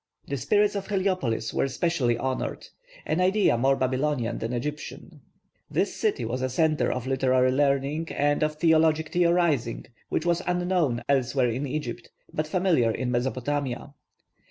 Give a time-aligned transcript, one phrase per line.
[0.27, 2.67] The 'spirits of Heliopolis' were specially honoured,
[3.05, 5.21] an idea more Babylonian than Egyptian.
[5.69, 11.03] This city was a centre of literary learning and of theologic theorising which was unknown
[11.07, 13.93] elsewhere in Egypt, but familiar in Mesopotamia.